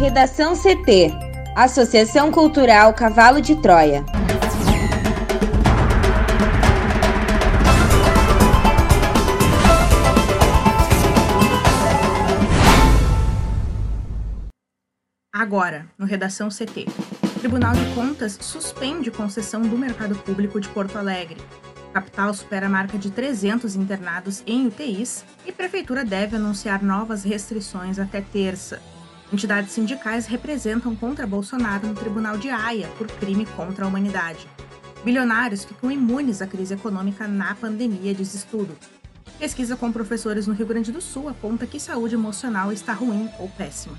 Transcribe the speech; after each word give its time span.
Redação 0.00 0.54
CT 0.54 1.12
Associação 1.54 2.32
Cultural 2.32 2.94
Cavalo 2.94 3.38
de 3.38 3.54
Troia. 3.56 4.02
Agora, 15.30 15.84
no 15.98 16.06
Redação 16.06 16.48
CT. 16.48 16.86
Tribunal 17.40 17.74
de 17.74 17.94
Contas 17.94 18.38
suspende 18.40 19.10
concessão 19.10 19.60
do 19.60 19.76
mercado 19.76 20.16
público 20.16 20.58
de 20.58 20.68
Porto 20.70 20.96
Alegre. 20.96 21.36
Capital 21.92 22.32
supera 22.32 22.64
a 22.64 22.70
marca 22.70 22.96
de 22.96 23.10
300 23.10 23.76
internados 23.76 24.42
em 24.46 24.66
UTIs 24.66 25.26
e 25.44 25.52
Prefeitura 25.52 26.06
deve 26.06 26.36
anunciar 26.36 26.82
novas 26.82 27.22
restrições 27.22 27.98
até 27.98 28.22
terça. 28.22 28.80
Entidades 29.32 29.70
sindicais 29.70 30.26
representam 30.26 30.94
contra 30.96 31.24
Bolsonaro 31.24 31.86
no 31.86 31.94
Tribunal 31.94 32.36
de 32.36 32.50
Haia 32.50 32.88
por 32.98 33.06
crime 33.06 33.46
contra 33.46 33.84
a 33.84 33.88
humanidade. 33.88 34.48
Bilionários 35.04 35.64
ficam 35.64 35.90
imunes 35.90 36.42
à 36.42 36.48
crise 36.48 36.74
econômica 36.74 37.28
na 37.28 37.54
pandemia, 37.54 38.12
diz 38.12 38.34
estudo. 38.34 38.76
Pesquisa 39.38 39.76
com 39.76 39.92
professores 39.92 40.48
no 40.48 40.52
Rio 40.52 40.66
Grande 40.66 40.90
do 40.90 41.00
Sul 41.00 41.28
aponta 41.28 41.64
que 41.64 41.78
saúde 41.78 42.16
emocional 42.16 42.72
está 42.72 42.92
ruim 42.92 43.30
ou 43.38 43.48
péssima. 43.50 43.96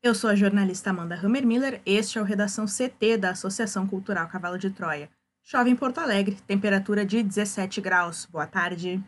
Eu 0.00 0.14
sou 0.14 0.30
a 0.30 0.36
jornalista 0.36 0.90
Amanda 0.90 1.16
Hammermiller, 1.16 1.82
este 1.84 2.18
é 2.18 2.22
o 2.22 2.24
Redação 2.24 2.66
CT 2.66 3.16
da 3.18 3.30
Associação 3.30 3.84
Cultural 3.84 4.28
Cavalo 4.28 4.56
de 4.56 4.70
Troia. 4.70 5.10
Chove 5.42 5.70
em 5.70 5.76
Porto 5.76 5.98
Alegre, 5.98 6.36
temperatura 6.46 7.04
de 7.04 7.20
17 7.20 7.80
graus. 7.80 8.26
Boa 8.30 8.46
tarde. 8.46 9.02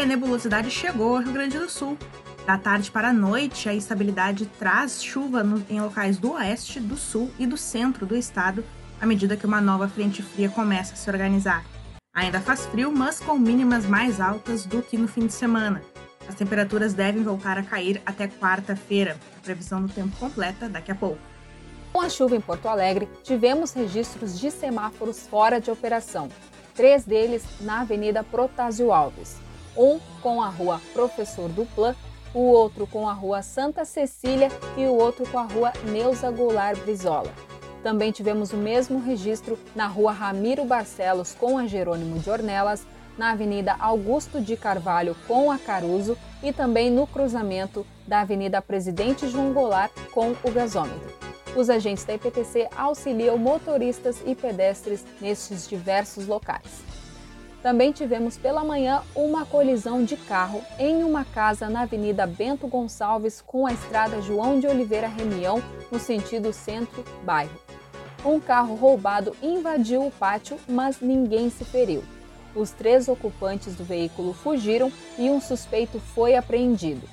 A 0.00 0.06
nebulosidade 0.06 0.70
chegou 0.70 1.16
ao 1.16 1.22
Rio 1.22 1.32
Grande 1.32 1.58
do 1.58 1.68
Sul. 1.68 1.98
Da 2.46 2.56
tarde 2.56 2.88
para 2.88 3.08
a 3.08 3.12
noite, 3.12 3.68
a 3.68 3.74
instabilidade 3.74 4.46
traz 4.46 5.02
chuva 5.02 5.42
no, 5.42 5.64
em 5.68 5.80
locais 5.80 6.18
do 6.18 6.34
oeste, 6.34 6.78
do 6.78 6.96
sul 6.96 7.32
e 7.36 7.44
do 7.44 7.56
centro 7.56 8.06
do 8.06 8.16
estado, 8.16 8.64
à 9.00 9.06
medida 9.06 9.36
que 9.36 9.44
uma 9.44 9.60
nova 9.60 9.88
frente 9.88 10.22
fria 10.22 10.48
começa 10.48 10.94
a 10.94 10.96
se 10.96 11.10
organizar. 11.10 11.64
Ainda 12.14 12.40
faz 12.40 12.64
frio, 12.66 12.92
mas 12.92 13.18
com 13.18 13.36
mínimas 13.36 13.86
mais 13.86 14.20
altas 14.20 14.64
do 14.64 14.82
que 14.82 14.96
no 14.96 15.08
fim 15.08 15.26
de 15.26 15.32
semana. 15.32 15.82
As 16.28 16.36
temperaturas 16.36 16.94
devem 16.94 17.24
voltar 17.24 17.58
a 17.58 17.64
cair 17.64 18.00
até 18.06 18.28
quarta-feira. 18.28 19.16
A 19.36 19.40
previsão 19.40 19.82
do 19.82 19.92
tempo 19.92 20.16
completa 20.16 20.68
daqui 20.68 20.92
a 20.92 20.94
pouco. 20.94 21.18
Com 21.92 22.00
a 22.02 22.08
chuva 22.08 22.36
em 22.36 22.40
Porto 22.40 22.68
Alegre, 22.68 23.08
tivemos 23.24 23.72
registros 23.72 24.38
de 24.38 24.52
semáforos 24.52 25.26
fora 25.26 25.60
de 25.60 25.72
operação. 25.72 26.28
Três 26.72 27.04
deles 27.04 27.42
na 27.60 27.80
Avenida 27.80 28.22
Protásio 28.22 28.92
Alves. 28.92 29.47
Um 29.76 29.98
com 30.22 30.42
a 30.42 30.48
Rua 30.48 30.80
Professor 30.92 31.48
Duplan, 31.48 31.94
o 32.34 32.40
outro 32.40 32.86
com 32.86 33.08
a 33.08 33.12
Rua 33.12 33.42
Santa 33.42 33.84
Cecília 33.84 34.48
e 34.76 34.84
o 34.86 34.94
outro 34.94 35.28
com 35.28 35.38
a 35.38 35.44
Rua 35.44 35.72
Neuza 35.84 36.30
Goulart 36.30 36.78
Brizola. 36.80 37.32
Também 37.82 38.10
tivemos 38.10 38.52
o 38.52 38.56
mesmo 38.56 39.00
registro 39.00 39.58
na 39.74 39.86
Rua 39.86 40.12
Ramiro 40.12 40.64
Barcelos 40.64 41.34
com 41.34 41.56
a 41.56 41.66
Jerônimo 41.66 42.18
de 42.18 42.28
Ornelas, 42.28 42.86
na 43.16 43.30
Avenida 43.30 43.74
Augusto 43.78 44.40
de 44.40 44.56
Carvalho 44.56 45.16
com 45.26 45.50
a 45.50 45.58
Caruso 45.58 46.16
e 46.42 46.52
também 46.52 46.90
no 46.90 47.06
cruzamento 47.06 47.84
da 48.06 48.20
Avenida 48.20 48.62
Presidente 48.62 49.28
João 49.28 49.52
Goulart 49.52 49.92
com 50.12 50.30
o 50.30 50.50
gasômetro. 50.52 51.18
Os 51.56 51.68
agentes 51.68 52.04
da 52.04 52.14
IPTC 52.14 52.68
auxiliam 52.76 53.36
motoristas 53.36 54.22
e 54.24 54.34
pedestres 54.34 55.04
nestes 55.20 55.68
diversos 55.68 56.26
locais. 56.26 56.87
Também 57.68 57.92
tivemos 57.92 58.38
pela 58.38 58.64
manhã 58.64 59.02
uma 59.14 59.44
colisão 59.44 60.02
de 60.02 60.16
carro 60.16 60.62
em 60.78 61.04
uma 61.04 61.22
casa 61.22 61.68
na 61.68 61.82
Avenida 61.82 62.26
Bento 62.26 62.66
Gonçalves 62.66 63.42
com 63.42 63.66
a 63.66 63.72
estrada 63.74 64.22
João 64.22 64.58
de 64.58 64.66
Oliveira 64.66 65.06
Remião, 65.06 65.62
no 65.92 65.98
sentido 65.98 66.50
centro-bairro. 66.50 67.52
Um 68.24 68.40
carro 68.40 68.74
roubado 68.74 69.36
invadiu 69.42 70.06
o 70.06 70.10
pátio, 70.10 70.56
mas 70.66 71.02
ninguém 71.02 71.50
se 71.50 71.62
feriu. 71.62 72.02
Os 72.54 72.70
três 72.70 73.06
ocupantes 73.06 73.74
do 73.74 73.84
veículo 73.84 74.32
fugiram 74.32 74.90
e 75.18 75.28
um 75.28 75.38
suspeito 75.38 76.00
foi 76.00 76.36
apreendido. 76.36 77.06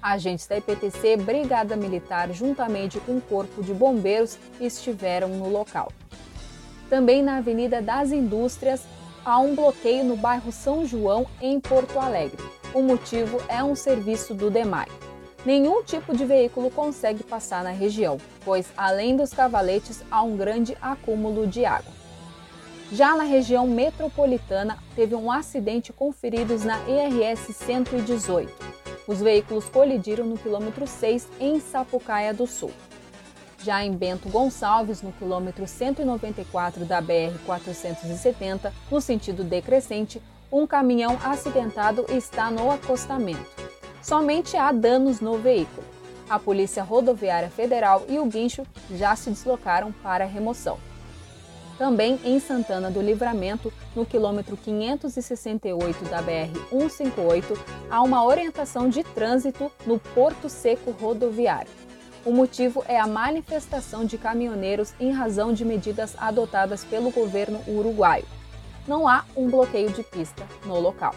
Agentes 0.00 0.46
da 0.46 0.56
IPTC, 0.56 1.18
Brigada 1.18 1.76
Militar, 1.76 2.32
juntamente 2.32 2.98
com 3.00 3.18
o 3.18 3.20
Corpo 3.20 3.62
de 3.62 3.74
Bombeiros, 3.74 4.38
estiveram 4.58 5.28
no 5.28 5.50
local. 5.50 5.92
Também 6.88 7.22
na 7.22 7.36
Avenida 7.36 7.82
das 7.82 8.10
Indústrias, 8.10 8.82
há 9.24 9.38
um 9.38 9.54
bloqueio 9.54 10.04
no 10.04 10.16
bairro 10.16 10.52
São 10.52 10.86
João, 10.86 11.26
em 11.40 11.60
Porto 11.60 11.98
Alegre. 11.98 12.42
O 12.74 12.82
motivo 12.82 13.40
é 13.48 13.62
um 13.62 13.74
serviço 13.74 14.34
do 14.34 14.50
DEMAI. 14.50 14.88
Nenhum 15.44 15.82
tipo 15.82 16.14
de 16.14 16.24
veículo 16.24 16.70
consegue 16.70 17.24
passar 17.24 17.64
na 17.64 17.70
região, 17.70 18.18
pois 18.44 18.68
além 18.76 19.16
dos 19.16 19.32
cavaletes 19.32 20.02
há 20.10 20.22
um 20.22 20.36
grande 20.36 20.76
acúmulo 20.80 21.46
de 21.46 21.64
água. 21.64 21.92
Já 22.92 23.16
na 23.16 23.22
região 23.22 23.66
metropolitana, 23.66 24.76
teve 24.96 25.14
um 25.14 25.30
acidente 25.30 25.92
com 25.92 26.12
feridos 26.12 26.64
na 26.64 26.78
ERS 26.88 27.56
118. 27.56 28.52
Os 29.06 29.20
veículos 29.20 29.66
colidiram 29.66 30.26
no 30.26 30.36
quilômetro 30.36 30.86
6 30.86 31.28
em 31.40 31.58
Sapucaia 31.60 32.34
do 32.34 32.46
Sul. 32.46 32.72
Já 33.62 33.84
em 33.84 33.92
Bento 33.92 34.28
Gonçalves, 34.28 35.02
no 35.02 35.12
quilômetro 35.12 35.66
194 35.66 36.84
da 36.86 37.02
BR-470, 37.02 38.72
no 38.90 39.00
sentido 39.00 39.44
decrescente, 39.44 40.20
um 40.50 40.66
caminhão 40.66 41.18
acidentado 41.22 42.06
está 42.08 42.50
no 42.50 42.70
acostamento. 42.70 43.44
Somente 44.02 44.56
há 44.56 44.72
danos 44.72 45.20
no 45.20 45.38
veículo. 45.38 45.86
A 46.28 46.38
Polícia 46.38 46.82
Rodoviária 46.82 47.50
Federal 47.50 48.04
e 48.08 48.18
o 48.18 48.24
guincho 48.24 48.62
já 48.92 49.14
se 49.14 49.30
deslocaram 49.30 49.92
para 49.92 50.24
a 50.24 50.28
remoção. 50.28 50.78
Também 51.76 52.18
em 52.24 52.38
Santana 52.40 52.90
do 52.90 53.00
Livramento, 53.00 53.72
no 53.96 54.06
quilômetro 54.06 54.56
568 54.56 56.04
da 56.04 56.22
BR-158, 56.22 57.58
há 57.90 58.02
uma 58.02 58.24
orientação 58.24 58.88
de 58.88 59.02
trânsito 59.02 59.70
no 59.86 59.98
Porto 59.98 60.48
Seco 60.48 60.90
Rodoviário. 60.90 61.79
O 62.24 62.32
motivo 62.32 62.84
é 62.86 63.00
a 63.00 63.06
manifestação 63.06 64.04
de 64.04 64.18
caminhoneiros 64.18 64.92
em 65.00 65.10
razão 65.10 65.54
de 65.54 65.64
medidas 65.64 66.14
adotadas 66.18 66.84
pelo 66.84 67.10
governo 67.10 67.60
uruguaio. 67.66 68.26
Não 68.86 69.08
há 69.08 69.24
um 69.34 69.48
bloqueio 69.48 69.90
de 69.90 70.02
pista 70.02 70.46
no 70.66 70.78
local. 70.78 71.14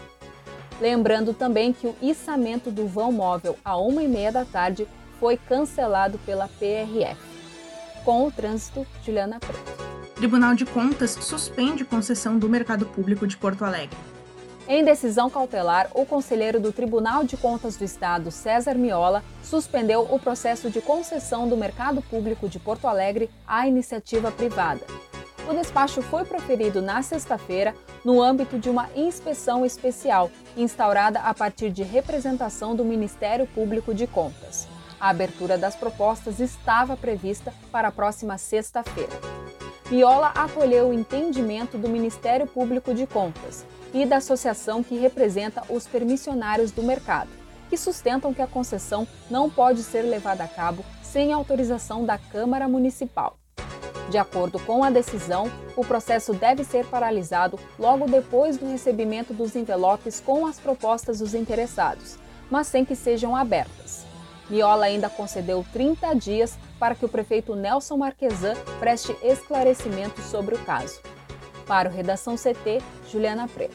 Lembrando 0.80 1.34
também 1.34 1.72
que 1.72 1.86
o 1.86 1.94
içamento 2.00 2.70
do 2.70 2.86
vão 2.86 3.12
móvel 3.12 3.56
a 3.64 3.76
uma 3.76 4.02
e 4.02 4.08
meia 4.08 4.32
da 4.32 4.44
tarde 4.44 4.88
foi 5.20 5.36
cancelado 5.36 6.18
pela 6.24 6.48
PRF. 6.48 7.20
Com 8.04 8.26
o 8.26 8.32
trânsito, 8.32 8.86
Juliana 9.04 9.38
Preto. 9.38 9.84
Tribunal 10.14 10.54
de 10.54 10.64
Contas 10.64 11.10
suspende 11.10 11.84
concessão 11.84 12.38
do 12.38 12.48
mercado 12.48 12.86
público 12.86 13.26
de 13.26 13.36
Porto 13.36 13.64
Alegre. 13.64 13.96
Em 14.66 14.82
decisão 14.82 15.28
cautelar, 15.28 15.90
o 15.92 16.06
conselheiro 16.06 16.58
do 16.58 16.72
Tribunal 16.72 17.22
de 17.22 17.36
Contas 17.36 17.76
do 17.76 17.84
Estado, 17.84 18.30
César 18.30 18.74
Miola, 18.74 19.22
suspendeu 19.42 20.08
o 20.10 20.18
processo 20.18 20.70
de 20.70 20.80
concessão 20.80 21.46
do 21.46 21.54
mercado 21.54 22.00
público 22.00 22.48
de 22.48 22.58
Porto 22.58 22.86
Alegre 22.86 23.28
à 23.46 23.68
iniciativa 23.68 24.32
privada. 24.32 24.80
O 25.46 25.52
despacho 25.52 26.00
foi 26.00 26.24
proferido 26.24 26.80
na 26.80 27.02
sexta-feira 27.02 27.74
no 28.02 28.22
âmbito 28.22 28.58
de 28.58 28.70
uma 28.70 28.88
inspeção 28.96 29.66
especial, 29.66 30.30
instaurada 30.56 31.20
a 31.20 31.34
partir 31.34 31.70
de 31.70 31.82
representação 31.82 32.74
do 32.74 32.86
Ministério 32.86 33.46
Público 33.46 33.92
de 33.92 34.06
Contas. 34.06 34.66
A 34.98 35.10
abertura 35.10 35.58
das 35.58 35.76
propostas 35.76 36.40
estava 36.40 36.96
prevista 36.96 37.52
para 37.70 37.88
a 37.88 37.92
próxima 37.92 38.38
sexta-feira. 38.38 39.12
Viola 39.90 40.28
acolheu 40.28 40.88
o 40.88 40.94
entendimento 40.94 41.76
do 41.76 41.90
Ministério 41.90 42.46
Público 42.46 42.94
de 42.94 43.06
Contas 43.06 43.66
e 43.94 44.04
da 44.04 44.16
associação 44.16 44.82
que 44.82 44.98
representa 44.98 45.62
os 45.70 45.86
permissionários 45.86 46.72
do 46.72 46.82
mercado, 46.82 47.30
que 47.70 47.76
sustentam 47.78 48.34
que 48.34 48.42
a 48.42 48.46
concessão 48.46 49.06
não 49.30 49.48
pode 49.48 49.82
ser 49.82 50.02
levada 50.02 50.44
a 50.44 50.48
cabo 50.48 50.84
sem 51.02 51.32
autorização 51.32 52.04
da 52.04 52.18
Câmara 52.18 52.68
Municipal. 52.68 53.38
De 54.10 54.18
acordo 54.18 54.58
com 54.58 54.84
a 54.84 54.90
decisão, 54.90 55.50
o 55.76 55.84
processo 55.84 56.34
deve 56.34 56.62
ser 56.64 56.84
paralisado 56.86 57.58
logo 57.78 58.06
depois 58.06 58.58
do 58.58 58.66
recebimento 58.66 59.32
dos 59.32 59.56
envelopes 59.56 60.20
com 60.20 60.46
as 60.46 60.58
propostas 60.60 61.20
dos 61.20 61.32
interessados, 61.32 62.18
mas 62.50 62.66
sem 62.66 62.84
que 62.84 62.94
sejam 62.94 63.34
abertas. 63.34 64.04
Miola 64.50 64.86
ainda 64.86 65.08
concedeu 65.08 65.64
30 65.72 66.14
dias 66.14 66.58
para 66.78 66.94
que 66.94 67.04
o 67.04 67.08
prefeito 67.08 67.54
Nelson 67.54 67.96
Marquesan 67.96 68.54
preste 68.78 69.16
esclarecimento 69.22 70.20
sobre 70.20 70.54
o 70.54 70.64
caso. 70.64 71.00
Para 71.66 71.88
o 71.88 71.92
Redação 71.92 72.36
CT, 72.36 72.82
Juliana 73.10 73.48
Preto. 73.48 73.74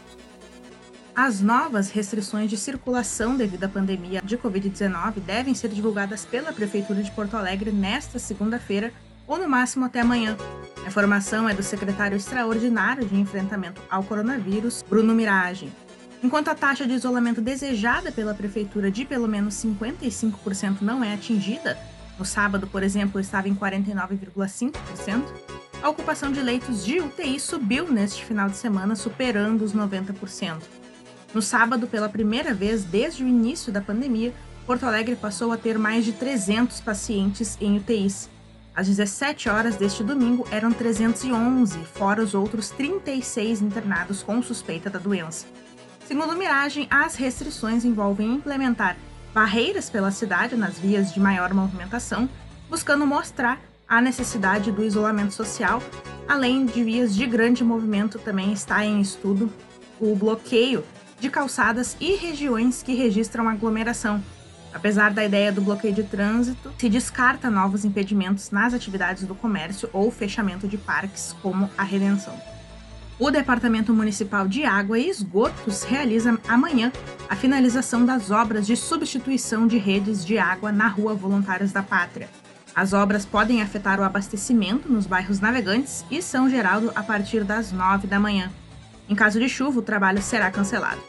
As 1.15 1.41
novas 1.41 1.89
restrições 1.89 2.49
de 2.49 2.55
circulação 2.55 3.35
devido 3.35 3.65
à 3.65 3.67
pandemia 3.67 4.21
de 4.23 4.37
Covid-19 4.37 5.19
devem 5.19 5.53
ser 5.53 5.67
divulgadas 5.69 6.25
pela 6.25 6.53
Prefeitura 6.53 7.03
de 7.03 7.11
Porto 7.11 7.35
Alegre 7.35 7.71
nesta 7.71 8.17
segunda-feira 8.17 8.93
ou 9.27 9.37
no 9.37 9.49
máximo 9.49 9.85
até 9.85 9.99
amanhã. 9.99 10.37
A 10.83 10.87
informação 10.87 11.49
é 11.49 11.53
do 11.53 11.61
secretário 11.61 12.15
extraordinário 12.15 13.05
de 13.05 13.19
enfrentamento 13.19 13.81
ao 13.89 14.03
coronavírus, 14.03 14.81
Bruno 14.87 15.13
Mirage. 15.13 15.71
Enquanto 16.23 16.49
a 16.49 16.55
taxa 16.55 16.85
de 16.85 16.93
isolamento 16.93 17.41
desejada 17.41 18.11
pela 18.11 18.33
prefeitura 18.33 18.89
de 18.89 19.05
pelo 19.05 19.27
menos 19.27 19.55
55% 19.55 20.81
não 20.81 21.03
é 21.03 21.13
atingida, 21.13 21.77
no 22.17 22.25
sábado, 22.25 22.67
por 22.67 22.83
exemplo, 22.83 23.19
estava 23.19 23.47
em 23.47 23.55
49,5%, 23.55 25.23
a 25.81 25.89
ocupação 25.89 26.31
de 26.31 26.41
leitos 26.41 26.83
de 26.83 26.99
UTI 26.99 27.39
subiu 27.39 27.89
neste 27.89 28.25
final 28.25 28.49
de 28.49 28.57
semana, 28.57 28.95
superando 28.95 29.63
os 29.63 29.73
90%. 29.73 30.61
No 31.33 31.41
sábado, 31.41 31.87
pela 31.87 32.09
primeira 32.09 32.53
vez 32.53 32.83
desde 32.83 33.23
o 33.23 33.27
início 33.27 33.71
da 33.71 33.81
pandemia, 33.81 34.33
Porto 34.65 34.85
Alegre 34.85 35.15
passou 35.15 35.51
a 35.51 35.57
ter 35.57 35.77
mais 35.77 36.03
de 36.03 36.11
300 36.11 36.81
pacientes 36.81 37.57
em 37.61 37.77
UTIs. 37.77 38.29
Às 38.75 38.87
17 38.87 39.49
horas 39.49 39.75
deste 39.75 40.03
domingo 40.03 40.47
eram 40.51 40.71
311, 40.71 41.79
fora 41.85 42.21
os 42.21 42.33
outros 42.33 42.69
36 42.69 43.61
internados 43.61 44.21
com 44.21 44.41
suspeita 44.41 44.89
da 44.89 44.99
doença. 44.99 45.45
Segundo 46.05 46.35
Miragem, 46.35 46.87
as 46.89 47.15
restrições 47.15 47.85
envolvem 47.85 48.33
implementar 48.33 48.97
barreiras 49.33 49.89
pela 49.89 50.11
cidade 50.11 50.55
nas 50.55 50.77
vias 50.79 51.13
de 51.13 51.19
maior 51.19 51.53
movimentação, 51.53 52.27
buscando 52.69 53.05
mostrar 53.05 53.59
a 53.89 53.99
necessidade 53.99 54.71
do 54.71 54.83
isolamento 54.83 55.33
social, 55.33 55.81
além 56.27 56.67
de 56.67 56.83
vias 56.83 57.15
de 57.15 57.25
grande 57.25 57.63
movimento 57.63 58.19
também 58.19 58.53
está 58.53 58.85
em 58.85 59.01
estudo 59.01 59.51
o 59.99 60.15
bloqueio 60.15 60.85
de 61.19 61.29
calçadas 61.29 61.97
e 61.99 62.15
regiões 62.15 62.83
que 62.83 62.93
registram 62.93 63.49
aglomeração. 63.49 64.23
Apesar 64.71 65.11
da 65.11 65.25
ideia 65.25 65.51
do 65.51 65.61
bloqueio 65.61 65.93
de 65.93 66.03
trânsito, 66.03 66.71
se 66.77 66.87
descarta 66.87 67.49
novos 67.49 67.83
impedimentos 67.83 68.51
nas 68.51 68.75
atividades 68.75 69.23
do 69.23 69.33
comércio 69.33 69.89
ou 69.91 70.11
fechamento 70.11 70.67
de 70.67 70.77
parques, 70.77 71.35
como 71.41 71.67
a 71.75 71.83
Redenção. 71.83 72.39
O 73.17 73.31
Departamento 73.31 73.93
Municipal 73.93 74.47
de 74.47 74.63
Água 74.63 74.97
e 74.97 75.09
Esgotos 75.09 75.83
realiza 75.83 76.39
amanhã 76.47 76.91
a 77.27 77.35
finalização 77.35 78.05
das 78.05 78.29
obras 78.29 78.65
de 78.65 78.77
substituição 78.77 79.67
de 79.67 79.77
redes 79.77 80.23
de 80.23 80.37
água 80.37 80.71
na 80.71 80.87
Rua 80.87 81.15
Voluntários 81.15 81.71
da 81.71 81.83
Pátria. 81.83 82.29
As 82.79 82.93
obras 82.93 83.25
podem 83.25 83.61
afetar 83.61 83.99
o 83.99 84.03
abastecimento 84.03 84.89
nos 84.89 85.05
bairros 85.05 85.41
Navegantes 85.41 86.05
e 86.09 86.21
São 86.21 86.49
Geraldo 86.49 86.93
a 86.95 87.03
partir 87.03 87.43
das 87.43 87.73
9 87.73 88.07
da 88.07 88.17
manhã. 88.17 88.49
Em 89.09 89.13
caso 89.13 89.37
de 89.37 89.49
chuva, 89.49 89.79
o 89.79 89.81
trabalho 89.81 90.21
será 90.21 90.49
cancelado. 90.49 91.01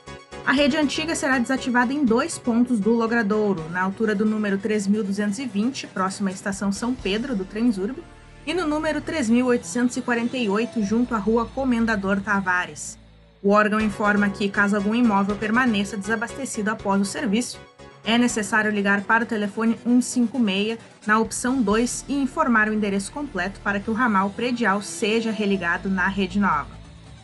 A 0.44 0.50
rede 0.50 0.76
antiga 0.76 1.14
será 1.14 1.38
desativada 1.38 1.92
em 1.92 2.04
dois 2.04 2.36
pontos 2.36 2.80
do 2.80 2.90
Logradouro, 2.90 3.70
na 3.70 3.82
altura 3.82 4.16
do 4.16 4.26
número 4.26 4.58
3220, 4.58 5.86
próxima 5.86 6.30
à 6.30 6.32
estação 6.32 6.72
São 6.72 6.92
Pedro 6.92 7.36
do 7.36 7.44
Transurb, 7.44 8.02
e 8.44 8.52
no 8.52 8.66
número 8.66 9.00
3848, 9.00 10.82
junto 10.82 11.14
à 11.14 11.18
rua 11.18 11.46
Comendador 11.46 12.20
Tavares. 12.20 12.98
O 13.40 13.50
órgão 13.50 13.78
informa 13.78 14.28
que, 14.28 14.48
caso 14.48 14.74
algum 14.74 14.92
imóvel 14.92 15.36
permaneça 15.36 15.96
desabastecido 15.96 16.68
após 16.68 17.00
o 17.00 17.04
serviço, 17.04 17.60
é 18.04 18.16
necessário 18.18 18.70
ligar 18.70 19.02
para 19.02 19.24
o 19.24 19.26
telefone 19.26 19.78
156 19.84 20.78
na 21.06 21.18
opção 21.18 21.60
2 21.60 22.04
e 22.08 22.14
informar 22.14 22.68
o 22.68 22.72
endereço 22.72 23.12
completo 23.12 23.60
para 23.60 23.80
que 23.80 23.90
o 23.90 23.94
ramal 23.94 24.30
predial 24.30 24.82
seja 24.82 25.30
religado 25.30 25.88
na 25.88 26.08
rede 26.08 26.38
nova. 26.38 26.78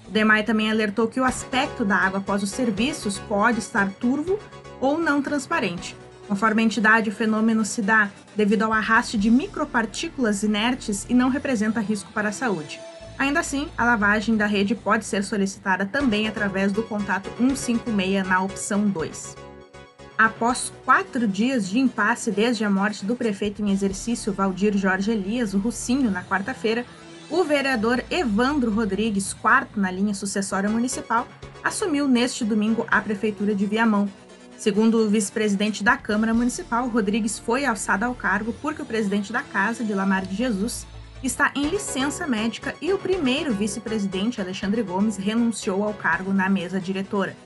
O 0.06 0.10
DEMAI 0.10 0.44
também 0.44 0.70
alertou 0.70 1.08
que 1.08 1.20
o 1.20 1.24
aspecto 1.24 1.84
da 1.84 1.96
água 1.96 2.20
após 2.20 2.42
os 2.42 2.50
serviços 2.50 3.18
pode 3.18 3.58
estar 3.58 3.90
turvo 3.90 4.38
ou 4.80 4.98
não 4.98 5.20
transparente, 5.20 5.96
Conforme 6.28 6.62
a 6.62 6.64
entidade, 6.64 7.08
o 7.08 7.12
fenômeno 7.12 7.64
se 7.64 7.80
dá 7.80 8.10
devido 8.34 8.62
ao 8.62 8.72
arraste 8.72 9.16
de 9.16 9.30
micropartículas 9.30 10.42
inertes 10.42 11.06
e 11.08 11.14
não 11.14 11.28
representa 11.28 11.80
risco 11.80 12.10
para 12.12 12.30
a 12.30 12.32
saúde. 12.32 12.80
Ainda 13.18 13.40
assim, 13.40 13.68
a 13.78 13.84
lavagem 13.84 14.36
da 14.36 14.46
rede 14.46 14.74
pode 14.74 15.04
ser 15.04 15.24
solicitada 15.24 15.86
também 15.86 16.28
através 16.28 16.72
do 16.72 16.82
contato 16.82 17.30
156 17.38 18.26
na 18.26 18.42
opção 18.42 18.88
2. 18.88 19.45
Após 20.18 20.72
quatro 20.84 21.28
dias 21.28 21.68
de 21.68 21.78
impasse 21.78 22.30
desde 22.30 22.64
a 22.64 22.70
morte 22.70 23.04
do 23.04 23.14
prefeito 23.14 23.62
em 23.62 23.70
exercício 23.70 24.32
Valdir 24.32 24.76
Jorge 24.76 25.10
Elias, 25.10 25.52
o 25.52 25.58
Rucinho, 25.58 26.10
na 26.10 26.24
quarta-feira, 26.24 26.86
o 27.28 27.44
vereador 27.44 28.02
Evandro 28.10 28.70
Rodrigues, 28.70 29.34
quarto 29.34 29.78
na 29.78 29.90
linha 29.90 30.14
sucessória 30.14 30.70
municipal, 30.70 31.26
assumiu 31.62 32.08
neste 32.08 32.44
domingo 32.44 32.86
a 32.90 33.00
prefeitura 33.00 33.54
de 33.54 33.66
Viamão, 33.66 34.08
Segundo 34.56 34.98
o 34.98 35.08
vice-presidente 35.08 35.84
da 35.84 35.98
Câmara 35.98 36.32
Municipal, 36.32 36.88
Rodrigues 36.88 37.38
foi 37.38 37.66
alçado 37.66 38.04
ao 38.04 38.14
cargo 38.14 38.54
porque 38.62 38.80
o 38.80 38.86
presidente 38.86 39.32
da 39.32 39.42
Casa, 39.42 39.84
de 39.84 39.92
Lamar 39.92 40.24
de 40.24 40.34
Jesus, 40.34 40.86
está 41.22 41.52
em 41.54 41.68
licença 41.68 42.26
médica 42.26 42.74
e 42.80 42.92
o 42.92 42.98
primeiro 42.98 43.52
vice-presidente, 43.52 44.40
Alexandre 44.40 44.82
Gomes, 44.82 45.18
renunciou 45.18 45.84
ao 45.84 45.92
cargo 45.92 46.32
na 46.32 46.48
mesa 46.48 46.80
diretora. 46.80 47.36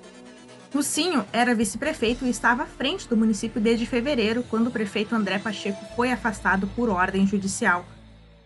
Lucinho 0.73 1.27
era 1.33 1.55
vice-prefeito 1.55 2.25
e 2.25 2.31
estava 2.31 2.63
à 2.63 2.67
frente 2.67 3.09
do 3.09 3.17
município 3.17 3.61
desde 3.61 3.87
fevereiro, 3.87 4.45
quando 4.49 4.69
o 4.69 4.71
prefeito 4.71 5.17
André 5.17 5.39
Pacheco 5.39 5.85
foi 5.97 6.13
afastado 6.13 6.69
por 6.77 6.89
ordem 6.89 7.27
judicial. 7.27 7.85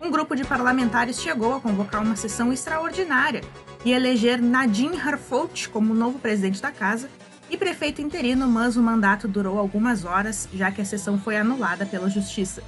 Um 0.00 0.10
grupo 0.10 0.34
de 0.34 0.42
parlamentares 0.42 1.20
chegou 1.20 1.54
a 1.54 1.60
convocar 1.60 2.02
uma 2.02 2.16
sessão 2.16 2.50
extraordinária 2.50 3.42
e 3.84 3.92
eleger 3.92 4.40
Nadine 4.40 4.98
Harfout 4.98 5.68
como 5.68 5.94
novo 5.94 6.18
presidente 6.18 6.62
da 6.62 6.72
casa, 6.72 7.10
e 7.50 7.58
prefeito 7.58 8.00
interino, 8.00 8.48
mas 8.48 8.74
o 8.74 8.82
mandato 8.82 9.28
durou 9.28 9.58
algumas 9.58 10.04
horas, 10.04 10.48
já 10.52 10.70
que 10.70 10.80
a 10.80 10.84
sessão 10.84 11.18
foi 11.18 11.36
anulada 11.36 11.84
pela 11.84 12.08
Justiça. 12.08 12.62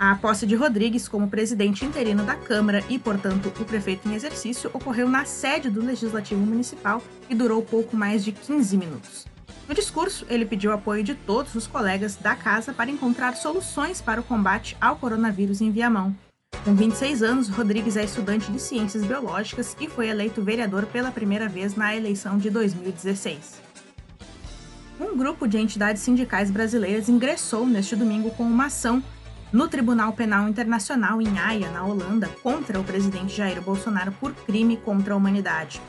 A 0.00 0.14
posse 0.14 0.46
de 0.46 0.54
Rodrigues 0.54 1.06
como 1.06 1.28
presidente 1.28 1.84
interino 1.84 2.24
da 2.24 2.34
Câmara 2.34 2.82
e, 2.88 2.98
portanto, 2.98 3.52
o 3.60 3.64
prefeito 3.66 4.08
em 4.08 4.14
exercício 4.14 4.70
ocorreu 4.72 5.06
na 5.06 5.26
sede 5.26 5.68
do 5.68 5.84
Legislativo 5.84 6.40
Municipal 6.40 7.02
e 7.28 7.34
durou 7.34 7.62
pouco 7.62 7.94
mais 7.94 8.24
de 8.24 8.32
15 8.32 8.78
minutos. 8.78 9.26
No 9.68 9.74
discurso, 9.74 10.24
ele 10.30 10.46
pediu 10.46 10.72
apoio 10.72 11.04
de 11.04 11.14
todos 11.14 11.54
os 11.54 11.66
colegas 11.66 12.16
da 12.16 12.34
casa 12.34 12.72
para 12.72 12.90
encontrar 12.90 13.36
soluções 13.36 14.00
para 14.00 14.22
o 14.22 14.24
combate 14.24 14.74
ao 14.80 14.96
coronavírus 14.96 15.60
em 15.60 15.70
Viamão. 15.70 16.16
Com 16.64 16.74
26 16.74 17.22
anos, 17.22 17.50
Rodrigues 17.50 17.98
é 17.98 18.02
estudante 18.02 18.50
de 18.50 18.58
Ciências 18.58 19.04
Biológicas 19.04 19.76
e 19.78 19.86
foi 19.86 20.08
eleito 20.08 20.42
vereador 20.42 20.86
pela 20.86 21.12
primeira 21.12 21.46
vez 21.46 21.76
na 21.76 21.94
eleição 21.94 22.38
de 22.38 22.48
2016 22.48 23.68
um 25.00 25.16
grupo 25.16 25.48
de 25.48 25.58
entidades 25.58 26.02
sindicais 26.02 26.50
brasileiras 26.50 27.08
ingressou 27.08 27.66
neste 27.66 27.96
domingo 27.96 28.30
com 28.30 28.42
uma 28.42 28.66
ação 28.66 29.02
no 29.52 29.66
Tribunal 29.66 30.12
Penal 30.12 30.48
Internacional 30.48 31.20
em 31.20 31.38
Haia, 31.38 31.70
na 31.70 31.84
Holanda, 31.84 32.28
contra 32.42 32.78
o 32.78 32.84
presidente 32.84 33.36
Jair 33.36 33.60
Bolsonaro 33.60 34.12
por 34.12 34.32
crime 34.32 34.76
contra 34.76 35.14
a 35.14 35.16
humanidade. 35.16 35.80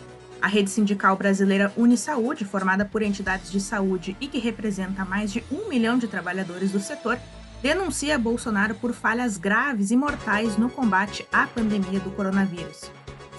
A 0.41 0.47
rede 0.47 0.71
sindical 0.71 1.15
brasileira 1.15 1.71
Unisaúde, 1.77 2.43
formada 2.43 2.83
por 2.83 3.03
entidades 3.03 3.51
de 3.51 3.61
saúde 3.61 4.17
e 4.19 4.27
que 4.27 4.39
representa 4.39 5.05
mais 5.05 5.31
de 5.31 5.43
um 5.51 5.69
milhão 5.69 5.99
de 5.99 6.07
trabalhadores 6.07 6.71
do 6.71 6.79
setor, 6.79 7.19
denuncia 7.61 8.17
Bolsonaro 8.17 8.73
por 8.73 8.93
falhas 8.93 9.37
graves 9.37 9.91
e 9.91 9.95
mortais 9.95 10.57
no 10.57 10.67
combate 10.67 11.27
à 11.31 11.45
pandemia 11.45 11.99
do 11.99 12.09
coronavírus. 12.09 12.89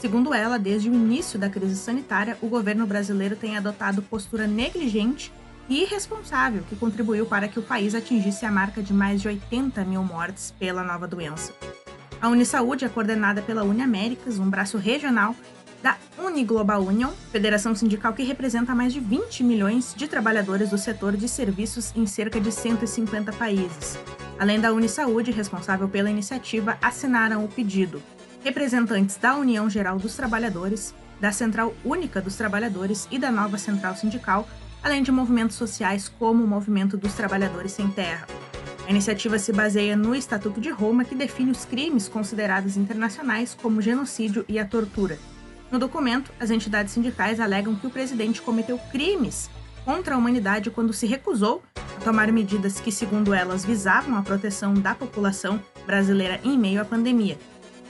Segundo 0.01 0.33
ela, 0.33 0.59
desde 0.59 0.89
o 0.89 0.95
início 0.95 1.39
da 1.39 1.49
crise 1.49 1.77
sanitária, 1.77 2.39
o 2.41 2.47
governo 2.47 2.87
brasileiro 2.87 3.35
tem 3.35 3.57
adotado 3.57 4.03
postura 4.03 4.47
negligente 4.47 5.33
irresponsável 5.69 6.63
que 6.69 6.77
contribuiu 6.77 7.27
para 7.27 7.49
que 7.49 7.59
o 7.59 7.63
país 7.63 7.95
atingisse 7.95 8.45
a 8.45 8.51
marca 8.51 8.83
de 8.83 8.93
mais 8.93 9.21
de 9.21 9.29
80 9.29 9.85
mil 9.85 10.03
mortes 10.03 10.53
pela 10.59 10.83
nova 10.83 11.07
doença. 11.07 11.53
A 12.21 12.29
Unisaúde 12.29 12.85
é 12.85 12.89
coordenada 12.89 13.43
pela 13.43 13.65
Uniaméricas, 13.65 14.39
um 14.39 14.49
braço 14.49 14.79
regional 14.79 15.35
da 15.83 15.97
Uniglobal 16.17 16.83
Union, 16.83 17.11
federação 17.33 17.75
sindical 17.75 18.13
que 18.13 18.23
representa 18.23 18.75
mais 18.75 18.93
de 18.93 19.01
20 19.01 19.43
milhões 19.43 19.93
de 19.97 20.07
trabalhadores 20.07 20.71
do 20.71 20.79
setor 20.79 21.17
de 21.17 21.29
serviços 21.29 21.93
em 21.97 22.07
cerca 22.07 22.41
de 22.41 22.53
150 22.53 23.33
países. 23.33 23.99
Além 24.39 24.61
da 24.61 24.73
Unisaúde, 24.73 25.33
responsável 25.33 25.89
pela 25.89 26.11
iniciativa, 26.11 26.79
assinaram 26.81 27.45
o 27.45 27.49
pedido 27.49 28.01
representantes 28.45 29.17
da 29.17 29.37
União 29.37 29.71
Geral 29.71 29.99
dos 29.99 30.17
Trabalhadores, 30.17 30.95
da 31.21 31.31
Central 31.31 31.75
Única 31.85 32.21
dos 32.21 32.37
Trabalhadores 32.37 33.07
e 33.11 33.19
da 33.19 33.31
nova 33.31 33.57
Central 33.57 33.95
Sindical, 33.95 34.49
além 34.83 35.03
de 35.03 35.13
movimentos 35.13 35.57
sociais 35.57 36.09
como 36.09 36.43
o 36.43 36.47
Movimento 36.47 36.97
dos 36.97 37.15
Trabalhadores 37.15 37.73
Sem 37.73 37.89
Terra. 37.89 38.27
A 38.87 38.91
iniciativa 38.91 39.39
se 39.39 39.53
baseia 39.53 39.97
no 39.97 40.15
Estatuto 40.15 40.61
de 40.61 40.71
Roma, 40.71 41.05
que 41.05 41.15
define 41.15 41.53
os 41.53 41.65
crimes 41.65 42.09
considerados 42.09 42.77
internacionais 42.77 43.55
como 43.55 43.81
genocídio 43.81 44.45
e 44.49 44.59
a 44.59 44.67
tortura. 44.67 45.19
No 45.71 45.79
documento, 45.79 46.33
as 46.41 46.51
entidades 46.51 46.93
sindicais 46.93 47.39
alegam 47.39 47.75
que 47.77 47.87
o 47.87 47.91
presidente 47.91 48.43
cometeu 48.43 48.79
crimes 48.91 49.49
contra 49.85 50.15
a 50.15 50.19
humanidade 50.19 50.71
quando 50.71 50.93
se 50.93 51.07
recusou 51.07 51.63
a 51.77 52.01
tomar 52.05 52.31
medidas 52.33 52.81
que, 52.81 52.91
segundo 52.91 53.33
elas, 53.33 53.65
visavam 53.65 54.17
a 54.17 54.23
proteção 54.23 54.75
da 54.75 54.95
população 54.95 55.63
brasileira 55.87 56.41
em 56.45 56.59
meio 56.59 56.83
à 56.83 56.85
pandemia. 56.85 57.39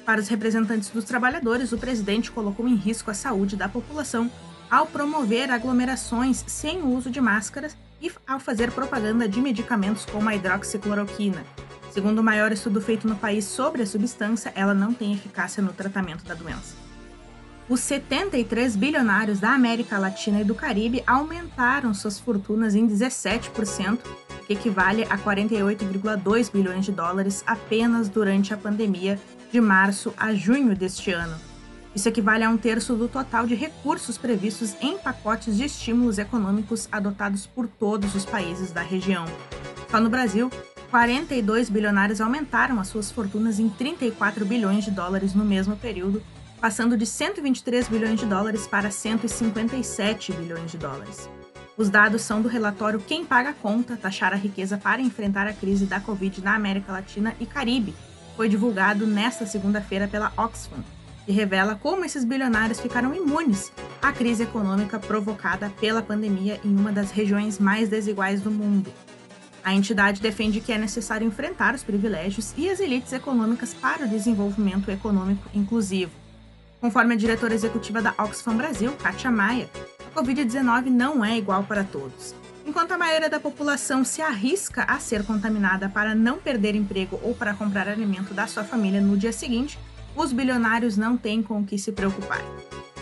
Para 0.04 0.20
os 0.20 0.28
representantes 0.28 0.90
dos 0.90 1.04
trabalhadores, 1.04 1.72
o 1.72 1.78
presidente 1.78 2.30
colocou 2.30 2.68
em 2.68 2.74
risco 2.74 3.10
a 3.10 3.14
saúde 3.14 3.56
da 3.56 3.68
população 3.68 4.30
ao 4.72 4.86
promover 4.86 5.50
aglomerações 5.50 6.42
sem 6.46 6.80
o 6.80 6.96
uso 6.96 7.10
de 7.10 7.20
máscaras 7.20 7.76
e 8.00 8.10
ao 8.26 8.40
fazer 8.40 8.72
propaganda 8.72 9.28
de 9.28 9.38
medicamentos 9.38 10.06
como 10.06 10.30
a 10.30 10.34
hidroxicloroquina. 10.34 11.44
Segundo 11.90 12.20
o 12.20 12.24
maior 12.24 12.50
estudo 12.50 12.80
feito 12.80 13.06
no 13.06 13.14
país 13.14 13.44
sobre 13.44 13.82
a 13.82 13.86
substância, 13.86 14.50
ela 14.56 14.72
não 14.72 14.94
tem 14.94 15.12
eficácia 15.12 15.62
no 15.62 15.74
tratamento 15.74 16.24
da 16.24 16.32
doença. 16.32 16.74
os 17.68 17.80
73 17.80 18.74
bilionários 18.74 19.40
da 19.40 19.50
América 19.50 19.98
Latina 19.98 20.40
e 20.40 20.44
do 20.44 20.54
Caribe 20.54 21.02
aumentaram 21.06 21.92
suas 21.92 22.18
fortunas 22.18 22.74
em 22.74 22.88
17%, 22.88 23.98
que 24.46 24.54
equivale 24.54 25.04
a 25.04 25.18
48,2 25.18 26.50
bilhões 26.50 26.86
de 26.86 26.92
dólares 26.92 27.44
apenas 27.46 28.08
durante 28.08 28.54
a 28.54 28.56
pandemia 28.56 29.20
de 29.52 29.60
março 29.60 30.14
a 30.16 30.32
junho 30.32 30.74
deste 30.74 31.10
ano. 31.12 31.51
Isso 31.94 32.08
equivale 32.08 32.42
a 32.42 32.48
um 32.48 32.56
terço 32.56 32.94
do 32.94 33.06
total 33.06 33.46
de 33.46 33.54
recursos 33.54 34.16
previstos 34.16 34.74
em 34.80 34.96
pacotes 34.96 35.56
de 35.56 35.64
estímulos 35.64 36.18
econômicos 36.18 36.88
adotados 36.90 37.46
por 37.46 37.68
todos 37.68 38.14
os 38.14 38.24
países 38.24 38.72
da 38.72 38.80
região. 38.80 39.26
Só 39.90 40.00
no 40.00 40.08
Brasil, 40.08 40.50
42 40.90 41.68
bilionários 41.68 42.20
aumentaram 42.20 42.80
as 42.80 42.88
suas 42.88 43.10
fortunas 43.10 43.58
em 43.58 43.68
34 43.68 44.44
bilhões 44.46 44.84
de 44.84 44.90
dólares 44.90 45.34
no 45.34 45.44
mesmo 45.44 45.76
período, 45.76 46.22
passando 46.62 46.96
de 46.96 47.04
123 47.04 47.88
bilhões 47.88 48.18
de 48.18 48.24
dólares 48.24 48.66
para 48.66 48.90
157 48.90 50.32
bilhões 50.32 50.70
de 50.70 50.78
dólares. 50.78 51.28
Os 51.76 51.90
dados 51.90 52.22
são 52.22 52.40
do 52.40 52.48
relatório 52.48 53.00
Quem 53.00 53.24
Paga 53.24 53.50
a 53.50 53.54
Conta, 53.54 53.96
Taxar 53.96 54.32
a 54.32 54.36
Riqueza 54.36 54.78
para 54.78 55.02
Enfrentar 55.02 55.46
a 55.46 55.52
Crise 55.52 55.84
da 55.84 56.00
Covid 56.00 56.42
na 56.42 56.54
América 56.54 56.92
Latina 56.92 57.34
e 57.38 57.44
Caribe. 57.44 57.94
Foi 58.36 58.48
divulgado 58.48 59.06
nesta 59.06 59.46
segunda-feira 59.46 60.08
pela 60.08 60.32
Oxfam 60.38 60.82
e 61.26 61.32
revela 61.32 61.74
como 61.74 62.04
esses 62.04 62.24
bilionários 62.24 62.80
ficaram 62.80 63.14
imunes 63.14 63.72
à 64.00 64.12
crise 64.12 64.42
econômica 64.42 64.98
provocada 64.98 65.70
pela 65.80 66.02
pandemia 66.02 66.60
em 66.64 66.76
uma 66.76 66.92
das 66.92 67.10
regiões 67.10 67.58
mais 67.58 67.88
desiguais 67.88 68.40
do 68.40 68.50
mundo. 68.50 68.92
A 69.64 69.72
entidade 69.72 70.20
defende 70.20 70.60
que 70.60 70.72
é 70.72 70.78
necessário 70.78 71.26
enfrentar 71.26 71.74
os 71.74 71.84
privilégios 71.84 72.52
e 72.56 72.68
as 72.68 72.80
elites 72.80 73.12
econômicas 73.12 73.72
para 73.72 74.04
o 74.04 74.08
desenvolvimento 74.08 74.90
econômico 74.90 75.48
inclusivo. 75.54 76.10
Conforme 76.80 77.14
a 77.14 77.16
diretora 77.16 77.54
executiva 77.54 78.02
da 78.02 78.12
Oxfam 78.18 78.56
Brasil, 78.56 78.92
Kátia 79.00 79.30
Maia, 79.30 79.70
a 80.04 80.20
Covid-19 80.20 80.86
não 80.86 81.24
é 81.24 81.38
igual 81.38 81.62
para 81.62 81.84
todos. 81.84 82.34
Enquanto 82.66 82.92
a 82.92 82.98
maioria 82.98 83.30
da 83.30 83.38
população 83.38 84.04
se 84.04 84.20
arrisca 84.20 84.82
a 84.84 84.98
ser 84.98 85.24
contaminada 85.24 85.88
para 85.88 86.14
não 86.14 86.38
perder 86.38 86.74
emprego 86.74 87.20
ou 87.22 87.34
para 87.34 87.54
comprar 87.54 87.88
alimento 87.88 88.34
da 88.34 88.48
sua 88.48 88.64
família 88.64 89.00
no 89.00 89.16
dia 89.16 89.32
seguinte, 89.32 89.78
os 90.16 90.32
bilionários 90.32 90.96
não 90.96 91.16
têm 91.16 91.42
com 91.42 91.60
o 91.60 91.64
que 91.64 91.78
se 91.78 91.92
preocupar. 91.92 92.42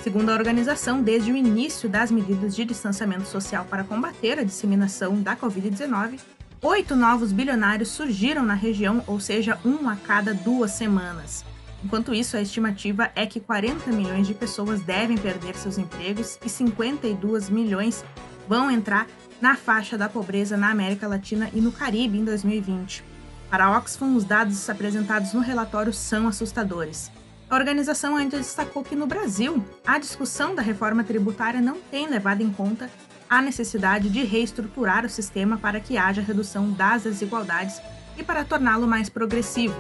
Segundo 0.03 0.31
a 0.31 0.35
organização, 0.35 1.03
desde 1.03 1.31
o 1.31 1.37
início 1.37 1.89
das 1.89 2.11
medidas 2.11 2.57
de 2.57 2.65
distanciamento 2.65 3.27
social 3.27 3.67
para 3.69 3.85
combater 3.85 4.39
a 4.39 4.45
disseminação 4.45 5.21
da 5.21 5.37
Covid-19, 5.37 6.19
oito 6.63 6.97
novos 6.97 7.33
bilionários 7.33 7.91
surgiram 7.91 8.43
na 8.43 8.55
região, 8.55 9.05
ou 9.07 9.21
seja, 9.21 9.59
um 9.65 9.89
a 9.89 9.97
cada 9.97 10.33
duas 10.33 10.71
semanas. 10.71 11.45
Enquanto 11.85 12.15
isso, 12.15 12.37
a 12.37 12.43
estimativa 12.43 13.11
é 13.15 13.27
que 13.27 13.41
40 13.41 13.91
milhões 13.91 14.27
de 14.27 14.35
pessoas 14.35 14.81
devem 14.83 15.17
perder 15.17 15.55
seus 15.55 15.79
empregos 15.79 16.39
e 16.45 16.49
52 16.49 17.51
milhões 17.51 18.05
vão 18.49 18.71
entrar 18.71 19.07
na 19.41 19.57
faixa 19.57 19.97
da 19.97 20.09
pobreza 20.09 20.57
na 20.57 20.71
América 20.71 21.09
Latina 21.09 21.51
e 21.55 21.61
no 21.61 21.73
Caribe 21.73 22.19
em 22.19 22.25
2020. 22.25 23.10
Para 23.51 23.67
a 23.67 23.77
Oxfam, 23.77 24.15
os 24.15 24.25
dados 24.25 24.71
apresentados 24.71 25.33
no 25.33 25.41
relatório 25.41 25.93
são 25.93 26.29
assustadores. 26.29 27.11
A 27.49 27.57
organização 27.57 28.17
ainda 28.17 28.39
destacou 28.39 28.85
que 28.85 28.95
no 28.95 29.07
Brasil, 29.07 29.65
a 29.85 29.99
discussão 29.99 30.55
da 30.55 30.63
reforma 30.63 31.03
tributária 31.03 31.61
não 31.61 31.81
tem 31.91 32.09
levado 32.09 32.43
em 32.43 32.51
conta 32.51 32.89
a 33.29 33.43
necessidade 33.43 34.09
de 34.09 34.23
reestruturar 34.23 35.05
o 35.05 35.11
sistema 35.11 35.59
para 35.59 35.81
que 35.81 35.99
haja 35.99 36.23
redução 36.23 36.71
das 36.71 37.03
desigualdades 37.03 37.81
e 38.17 38.23
para 38.23 38.45
torná-lo 38.45 38.87
mais 38.87 39.09
progressivo, 39.09 39.75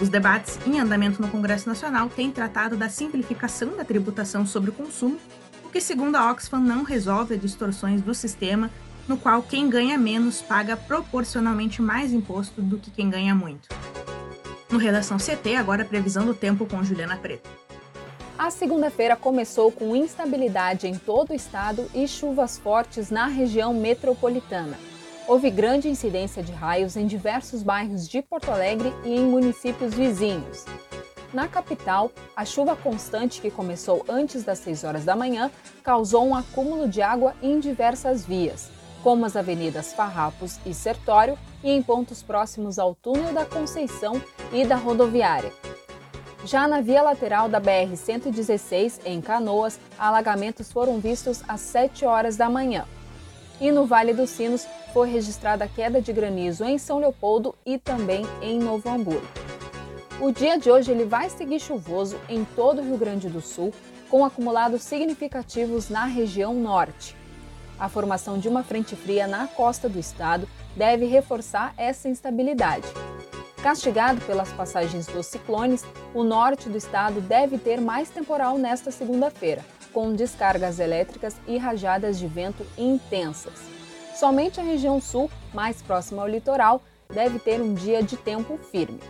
os 0.00 0.08
debates 0.08 0.56
em 0.64 0.78
andamento 0.78 1.20
no 1.20 1.26
Congresso 1.26 1.68
Nacional 1.68 2.08
têm 2.08 2.30
tratado 2.30 2.76
da 2.76 2.88
simplificação 2.88 3.76
da 3.76 3.84
tributação 3.84 4.46
sobre 4.46 4.70
o 4.70 4.72
consumo, 4.72 5.18
o 5.64 5.68
que, 5.68 5.80
segundo 5.80 6.14
a 6.14 6.30
Oxfam, 6.30 6.60
não 6.60 6.84
resolve 6.84 7.34
as 7.34 7.40
distorções 7.40 8.00
do 8.00 8.14
sistema, 8.14 8.70
no 9.08 9.16
qual 9.16 9.42
quem 9.42 9.68
ganha 9.68 9.96
menos 9.96 10.42
paga 10.42 10.76
proporcionalmente 10.76 11.80
mais 11.80 12.12
imposto 12.12 12.60
do 12.60 12.78
que 12.78 12.90
quem 12.90 13.08
ganha 13.08 13.34
muito. 13.34 13.68
No 14.70 14.78
Redação 14.78 15.16
CT, 15.16 15.56
agora 15.56 15.82
a 15.82 15.86
previsão 15.86 16.26
do 16.26 16.34
tempo 16.34 16.66
com 16.66 16.84
Juliana 16.84 17.16
Preto. 17.16 17.48
A 18.38 18.50
segunda-feira 18.50 19.16
começou 19.16 19.72
com 19.72 19.96
instabilidade 19.96 20.86
em 20.86 20.96
todo 20.96 21.30
o 21.30 21.34
estado 21.34 21.90
e 21.94 22.06
chuvas 22.06 22.58
fortes 22.58 23.10
na 23.10 23.26
região 23.26 23.74
metropolitana 23.74 24.76
houve 25.28 25.50
grande 25.50 25.90
incidência 25.90 26.42
de 26.42 26.52
raios 26.52 26.96
em 26.96 27.06
diversos 27.06 27.62
bairros 27.62 28.08
de 28.08 28.22
Porto 28.22 28.50
Alegre 28.50 28.90
e 29.04 29.14
em 29.14 29.26
municípios 29.26 29.92
vizinhos. 29.92 30.64
Na 31.34 31.46
capital, 31.46 32.10
a 32.34 32.46
chuva 32.46 32.74
constante 32.74 33.42
que 33.42 33.50
começou 33.50 34.02
antes 34.08 34.42
das 34.42 34.58
6 34.60 34.84
horas 34.84 35.04
da 35.04 35.14
manhã 35.14 35.50
causou 35.84 36.26
um 36.26 36.34
acúmulo 36.34 36.88
de 36.88 37.02
água 37.02 37.34
em 37.42 37.60
diversas 37.60 38.24
vias, 38.24 38.70
como 39.08 39.24
as 39.24 39.36
avenidas 39.36 39.94
Farrapos 39.94 40.58
e 40.66 40.74
Sertório 40.74 41.38
e 41.64 41.70
em 41.70 41.82
pontos 41.82 42.22
próximos 42.22 42.78
ao 42.78 42.94
túnel 42.94 43.32
da 43.32 43.46
Conceição 43.46 44.20
e 44.52 44.66
da 44.66 44.76
rodoviária. 44.76 45.50
Já 46.44 46.68
na 46.68 46.82
via 46.82 47.00
lateral 47.00 47.48
da 47.48 47.58
BR-116, 47.58 49.00
em 49.06 49.22
Canoas, 49.22 49.80
alagamentos 49.98 50.70
foram 50.70 51.00
vistos 51.00 51.42
às 51.48 51.62
7 51.62 52.04
horas 52.04 52.36
da 52.36 52.50
manhã. 52.50 52.84
E 53.58 53.70
no 53.70 53.86
Vale 53.86 54.12
dos 54.12 54.28
Sinos, 54.28 54.66
foi 54.92 55.10
registrada 55.10 55.66
queda 55.66 56.02
de 56.02 56.12
granizo 56.12 56.62
em 56.62 56.76
São 56.76 56.98
Leopoldo 56.98 57.54
e 57.64 57.78
também 57.78 58.26
em 58.42 58.58
Novo 58.58 58.90
Hamburgo. 58.90 59.26
O 60.20 60.30
dia 60.30 60.58
de 60.58 60.70
hoje 60.70 60.90
ele 60.90 61.06
vai 61.06 61.30
seguir 61.30 61.60
chuvoso 61.60 62.18
em 62.28 62.44
todo 62.44 62.82
o 62.82 62.84
Rio 62.84 62.98
Grande 62.98 63.30
do 63.30 63.40
Sul, 63.40 63.72
com 64.10 64.22
acumulados 64.22 64.82
significativos 64.82 65.88
na 65.88 66.04
região 66.04 66.52
norte. 66.52 67.16
A 67.78 67.88
formação 67.88 68.38
de 68.38 68.48
uma 68.48 68.64
frente 68.64 68.96
fria 68.96 69.26
na 69.26 69.46
costa 69.46 69.88
do 69.88 69.98
estado 69.98 70.48
deve 70.76 71.06
reforçar 71.06 71.72
essa 71.76 72.08
instabilidade. 72.08 72.86
Castigado 73.62 74.20
pelas 74.22 74.52
passagens 74.52 75.06
dos 75.06 75.26
ciclones, 75.26 75.84
o 76.14 76.22
norte 76.22 76.68
do 76.68 76.76
estado 76.76 77.20
deve 77.20 77.58
ter 77.58 77.80
mais 77.80 78.08
temporal 78.08 78.56
nesta 78.58 78.90
segunda-feira, 78.90 79.64
com 79.92 80.12
descargas 80.12 80.78
elétricas 80.78 81.36
e 81.46 81.56
rajadas 81.56 82.18
de 82.18 82.26
vento 82.26 82.64
intensas. 82.76 83.60
Somente 84.14 84.60
a 84.60 84.64
região 84.64 85.00
sul, 85.00 85.30
mais 85.54 85.80
próxima 85.80 86.22
ao 86.22 86.28
litoral, 86.28 86.82
deve 87.12 87.38
ter 87.38 87.60
um 87.60 87.74
dia 87.74 88.02
de 88.02 88.16
tempo 88.16 88.58
firme. 88.70 89.00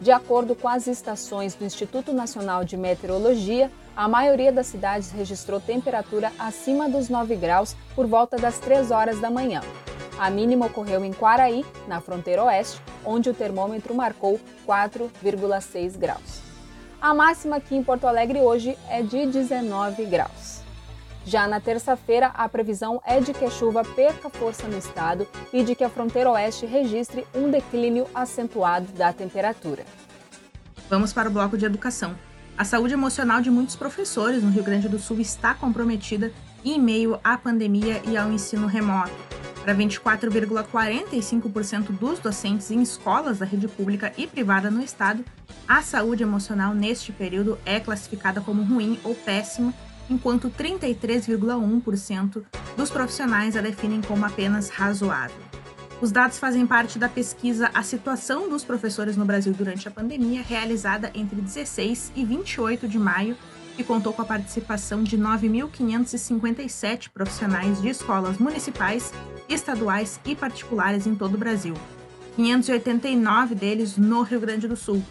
De 0.00 0.10
acordo 0.10 0.54
com 0.54 0.68
as 0.68 0.86
estações 0.86 1.54
do 1.54 1.64
Instituto 1.64 2.12
Nacional 2.12 2.64
de 2.64 2.76
Meteorologia, 2.76 3.70
a 3.96 4.08
maioria 4.08 4.50
das 4.50 4.66
cidades 4.66 5.10
registrou 5.12 5.60
temperatura 5.60 6.32
acima 6.38 6.88
dos 6.88 7.08
9 7.08 7.36
graus 7.36 7.76
por 7.94 8.06
volta 8.06 8.36
das 8.36 8.58
3 8.58 8.90
horas 8.90 9.20
da 9.20 9.30
manhã. 9.30 9.60
A 10.18 10.30
mínima 10.30 10.66
ocorreu 10.66 11.04
em 11.04 11.12
Quaraí, 11.12 11.64
na 11.86 12.00
fronteira 12.00 12.44
oeste, 12.44 12.80
onde 13.04 13.30
o 13.30 13.34
termômetro 13.34 13.94
marcou 13.94 14.40
4,6 14.66 15.96
graus. 15.96 16.40
A 17.00 17.12
máxima 17.12 17.56
aqui 17.56 17.76
em 17.76 17.82
Porto 17.82 18.06
Alegre 18.06 18.40
hoje 18.40 18.78
é 18.88 19.02
de 19.02 19.26
19 19.26 20.04
graus. 20.06 20.62
Já 21.26 21.46
na 21.46 21.58
terça-feira, 21.58 22.28
a 22.34 22.48
previsão 22.48 23.00
é 23.04 23.18
de 23.18 23.32
que 23.32 23.44
a 23.44 23.50
chuva 23.50 23.82
perca 23.82 24.28
força 24.28 24.68
no 24.68 24.76
estado 24.76 25.26
e 25.52 25.62
de 25.62 25.74
que 25.74 25.82
a 25.82 25.88
fronteira 25.88 26.30
oeste 26.30 26.66
registre 26.66 27.26
um 27.34 27.50
declínio 27.50 28.06
acentuado 28.14 28.92
da 28.92 29.12
temperatura. 29.12 29.84
Vamos 30.88 31.12
para 31.12 31.28
o 31.28 31.32
bloco 31.32 31.56
de 31.56 31.64
educação. 31.64 32.14
A 32.56 32.64
saúde 32.64 32.94
emocional 32.94 33.40
de 33.40 33.50
muitos 33.50 33.74
professores 33.74 34.40
no 34.40 34.50
Rio 34.50 34.62
Grande 34.62 34.88
do 34.88 34.96
Sul 34.96 35.18
está 35.18 35.54
comprometida 35.54 36.32
em 36.64 36.80
meio 36.80 37.18
à 37.24 37.36
pandemia 37.36 38.00
e 38.06 38.16
ao 38.16 38.30
ensino 38.30 38.68
remoto. 38.68 39.10
Para 39.62 39.74
24,45% 39.74 41.98
dos 41.98 42.20
docentes 42.20 42.70
em 42.70 42.80
escolas 42.80 43.38
da 43.38 43.46
rede 43.46 43.66
pública 43.66 44.12
e 44.16 44.28
privada 44.28 44.70
no 44.70 44.80
estado, 44.80 45.24
a 45.66 45.82
saúde 45.82 46.22
emocional 46.22 46.72
neste 46.74 47.10
período 47.10 47.58
é 47.66 47.80
classificada 47.80 48.40
como 48.40 48.62
ruim 48.62 49.00
ou 49.02 49.16
péssima 49.16 49.74
enquanto 50.08 50.48
33,1% 50.48 52.44
dos 52.76 52.90
profissionais 52.90 53.56
a 53.56 53.60
definem 53.60 54.00
como 54.00 54.24
apenas 54.24 54.68
razoável. 54.68 55.43
Os 56.04 56.12
dados 56.12 56.38
fazem 56.38 56.66
parte 56.66 56.98
da 56.98 57.08
pesquisa 57.08 57.70
A 57.72 57.82
Situação 57.82 58.46
dos 58.46 58.62
Professores 58.62 59.16
no 59.16 59.24
Brasil 59.24 59.54
durante 59.54 59.88
a 59.88 59.90
Pandemia, 59.90 60.42
realizada 60.42 61.10
entre 61.14 61.40
16 61.40 62.12
e 62.14 62.22
28 62.22 62.86
de 62.86 62.98
maio, 62.98 63.34
que 63.74 63.82
contou 63.82 64.12
com 64.12 64.20
a 64.20 64.26
participação 64.26 65.02
de 65.02 65.16
9.557 65.16 67.08
profissionais 67.08 67.80
de 67.80 67.88
escolas 67.88 68.36
municipais, 68.36 69.14
estaduais 69.48 70.20
e 70.26 70.36
particulares 70.36 71.06
em 71.06 71.14
todo 71.14 71.36
o 71.36 71.38
Brasil. 71.38 71.72
589 72.36 73.54
deles 73.54 73.96
no 73.96 74.20
Rio 74.20 74.40
Grande 74.40 74.68
do 74.68 74.76
Sul, 74.76 75.02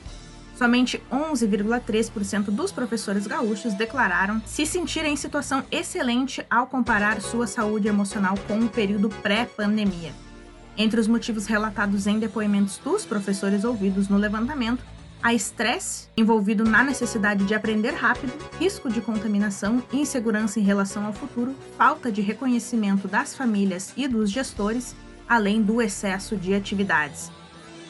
Somente 0.55 1.01
11,3% 1.11 2.51
dos 2.51 2.71
professores 2.71 3.25
gaúchos 3.25 3.73
declararam 3.73 4.39
se 4.45 4.67
sentirem 4.67 5.13
em 5.13 5.17
situação 5.17 5.63
excelente 5.71 6.45
ao 6.47 6.67
comparar 6.67 7.19
sua 7.19 7.47
saúde 7.47 7.87
emocional 7.87 8.35
com 8.47 8.59
o 8.59 8.69
período 8.69 9.09
pré-pandemia. 9.09 10.13
Entre 10.77 10.99
os 10.99 11.07
motivos 11.07 11.45
relatados 11.45 12.07
em 12.07 12.19
depoimentos 12.19 12.77
dos 12.77 13.05
professores 13.05 13.63
ouvidos 13.63 14.09
no 14.09 14.17
levantamento, 14.17 14.83
Há 15.23 15.33
estresse 15.33 16.09
envolvido 16.17 16.65
na 16.65 16.83
necessidade 16.83 17.45
de 17.45 17.55
aprender 17.55 17.91
rápido, 17.91 18.33
risco 18.59 18.89
de 18.89 18.99
contaminação, 18.99 19.81
insegurança 19.93 20.59
em 20.59 20.63
relação 20.63 21.05
ao 21.05 21.13
futuro, 21.13 21.55
falta 21.77 22.11
de 22.11 22.19
reconhecimento 22.19 23.07
das 23.07 23.33
famílias 23.33 23.93
e 23.95 24.05
dos 24.05 24.29
gestores, 24.29 24.93
além 25.25 25.61
do 25.61 25.81
excesso 25.81 26.35
de 26.35 26.53
atividades. 26.53 27.31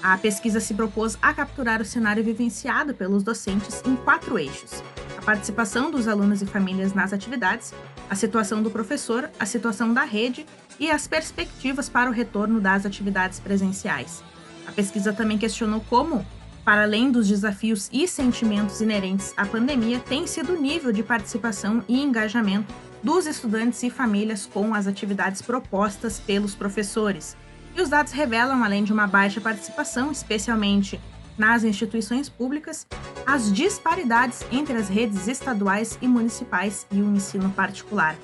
A 0.04 0.16
pesquisa 0.16 0.60
se 0.60 0.76
propôs 0.76 1.18
a 1.24 1.34
capturar 1.34 1.82
o 1.82 1.86
cenário 1.86 2.24
vivenciado 2.24 2.94
pelos 2.94 3.24
docentes 3.24 3.82
em 3.84 3.96
quatro 3.96 4.38
eixos: 4.38 4.84
a 5.18 5.22
participação 5.24 5.90
dos 5.90 6.08
alunos 6.08 6.44
e 6.44 6.46
famílias 6.46 6.94
nas 6.94 7.14
atividades, 7.14 7.74
a 8.12 8.14
situação 8.14 8.62
do 8.62 8.70
professor, 8.70 9.32
a 9.40 9.46
situação 9.48 9.92
da 9.92 10.04
rede 10.04 10.46
e 10.80 10.90
as 10.90 11.08
perspectivas 11.08 11.90
para 11.90 12.10
o 12.10 12.14
retorno 12.14 12.60
das 12.60 12.86
atividades 12.86 13.40
presenciais. 13.40 14.24
A 14.68 14.72
pesquisa 14.72 15.14
também 15.14 15.38
questionou 15.38 15.82
como 15.90 16.26
para 16.64 16.84
além 16.84 17.12
dos 17.12 17.28
desafios 17.28 17.90
e 17.92 18.08
sentimentos 18.08 18.80
inerentes 18.80 19.34
à 19.36 19.46
pandemia, 19.46 20.00
tem 20.00 20.26
sido 20.26 20.54
o 20.54 20.62
nível 20.62 20.92
de 20.94 21.04
participação 21.04 21.84
e 21.90 22.02
engajamento 22.02 22.74
dos 23.02 23.26
estudantes 23.26 23.84
e 23.84 23.90
famílias 23.90 24.46
com 24.46 24.74
as 24.74 24.88
atividades 24.88 25.42
propostas 25.42 26.20
pelos 26.22 26.56
professores. 26.56 27.36
E 27.76 27.82
os 27.82 27.90
dados 27.90 28.14
revelam, 28.14 28.64
além 28.64 28.84
de 28.84 28.94
uma 28.94 29.08
baixa 29.08 29.42
participação, 29.42 30.12
especialmente 30.12 31.00
nas 31.38 31.64
instituições 31.66 32.30
públicas, 32.30 32.88
as 33.26 33.52
disparidades 33.52 34.46
entre 34.52 34.78
as 34.78 34.88
redes 34.88 35.28
estaduais 35.28 35.98
e 36.02 36.08
municipais 36.08 36.88
e 36.92 37.02
o 37.02 37.14
ensino 37.14 37.50
particular. 37.50 38.16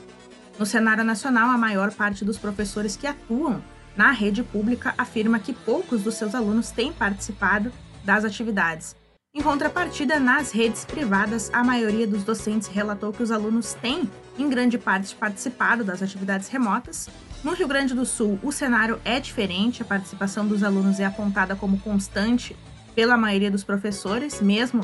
No 0.60 0.66
cenário 0.66 1.06
nacional, 1.06 1.50
a 1.50 1.58
maior 1.58 1.90
parte 1.90 2.26
dos 2.26 2.38
professores 2.38 2.98
que 2.98 3.08
atuam 3.08 3.64
na 3.96 4.12
rede 4.12 4.44
pública 4.44 4.94
afirma 4.98 5.40
que 5.40 5.54
poucos 5.54 6.04
dos 6.04 6.16
seus 6.16 6.36
alunos 6.36 6.70
têm 6.70 6.92
participado 6.92 7.72
das 8.04 8.26
atividades. 8.26 8.94
Em 9.34 9.42
contrapartida, 9.42 10.20
nas 10.20 10.52
redes 10.52 10.84
privadas, 10.84 11.50
a 11.54 11.64
maioria 11.64 12.06
dos 12.06 12.26
docentes 12.26 12.68
relatou 12.68 13.14
que 13.14 13.24
os 13.24 13.32
alunos 13.32 13.74
têm, 13.76 14.10
em 14.38 14.50
grande 14.50 14.78
parte, 14.78 15.16
participado 15.16 15.82
das 15.82 16.04
atividades 16.04 16.50
remotas. 16.50 17.08
No 17.42 17.54
Rio 17.54 17.68
Grande 17.68 17.94
do 17.94 18.06
Sul, 18.06 18.38
o 18.44 18.52
cenário 18.52 19.00
é 19.06 19.18
diferente, 19.18 19.82
a 19.82 19.86
participação 19.86 20.46
dos 20.46 20.62
alunos 20.62 21.00
é 21.00 21.06
apontada 21.06 21.56
como 21.56 21.80
constante 21.80 22.54
pela 22.94 23.16
maioria 23.16 23.50
dos 23.50 23.64
professores, 23.64 24.42
mesmo 24.42 24.82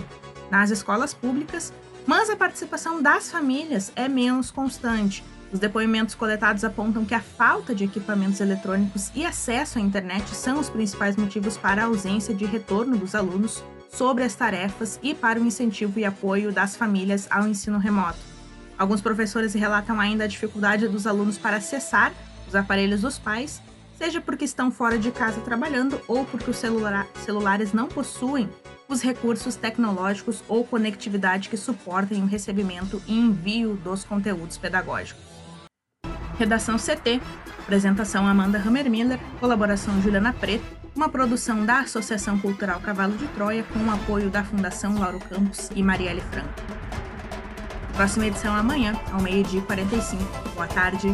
nas 0.49 0.69
escolas 0.69 1.13
públicas, 1.13 1.73
mas 2.07 2.29
a 2.29 2.35
participação 2.37 3.01
das 3.01 3.29
famílias 3.29 3.91
é 3.93 4.07
menos 4.07 4.51
constante. 4.51 5.21
Os 5.51 5.59
depoimentos 5.59 6.15
coletados 6.15 6.63
apontam 6.63 7.05
que 7.05 7.13
a 7.13 7.21
falta 7.21 7.73
de 7.73 7.83
equipamentos 7.83 8.41
eletrônicos 8.41 9.11
e 9.15 9.25
acesso 9.25 9.77
à 9.77 9.81
internet 9.81 10.35
são 10.35 10.59
os 10.59 10.69
principais 10.69 11.15
motivos 11.15 11.55
para 11.55 11.83
a 11.83 11.85
ausência 11.85 12.33
de 12.33 12.45
retorno 12.45 12.97
dos 12.97 13.15
alunos 13.15 13.63
sobre 13.89 14.23
as 14.23 14.35
tarefas 14.35 14.99
e 15.01 15.13
para 15.13 15.39
o 15.39 15.45
incentivo 15.45 15.99
e 15.99 16.05
apoio 16.05 16.51
das 16.51 16.75
famílias 16.75 17.27
ao 17.29 17.47
ensino 17.47 17.77
remoto. 17.77 18.19
Alguns 18.77 19.01
professores 19.01 19.53
relatam 19.53 19.99
ainda 19.99 20.25
a 20.25 20.27
dificuldade 20.27 20.87
dos 20.87 21.07
alunos 21.07 21.37
para 21.37 21.57
acessar 21.57 22.11
os 22.47 22.55
aparelhos 22.55 23.01
dos 23.01 23.17
pais, 23.17 23.61
seja 23.97 24.19
porque 24.19 24.43
estão 24.43 24.69
fora 24.69 24.99
de 24.99 25.11
casa 25.11 25.39
trabalhando 25.39 26.01
ou 26.07 26.25
porque 26.25 26.51
os 26.51 26.57
celulares 26.57 27.71
não 27.71 27.87
possuem 27.87 28.49
os 28.87 29.01
recursos 29.01 29.55
tecnológicos 29.55 30.43
ou 30.47 30.65
conectividade 30.65 31.49
que 31.49 31.57
suportem 31.57 32.21
o 32.21 32.27
recebimento 32.27 33.01
e 33.07 33.17
envio 33.17 33.75
dos 33.75 34.03
conteúdos 34.03 34.57
pedagógicos. 34.57 35.34
Redação 36.37 36.77
CT, 36.77 37.21
apresentação 37.59 38.27
Amanda 38.27 38.57
Hammermiller, 38.57 39.19
colaboração 39.39 40.01
Juliana 40.01 40.33
Preto, 40.33 40.65
uma 40.95 41.09
produção 41.09 41.65
da 41.65 41.79
Associação 41.79 42.37
Cultural 42.37 42.79
Cavalo 42.79 43.17
de 43.17 43.27
Troia 43.29 43.63
com 43.63 43.79
o 43.79 43.91
apoio 43.91 44.29
da 44.29 44.43
Fundação 44.43 44.97
Lauro 44.97 45.19
Campos 45.19 45.69
e 45.75 45.81
Marielle 45.81 46.21
Franco. 46.21 46.53
Próxima 47.95 48.27
edição 48.27 48.53
amanhã, 48.53 48.93
ao 49.11 49.21
meio-dia 49.21 49.59
e 49.59 49.63
45. 49.63 50.23
Boa 50.55 50.67
tarde. 50.67 51.07